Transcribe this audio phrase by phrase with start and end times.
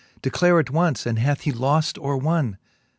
[0.23, 2.57] Declare at once, and hath he loft or wun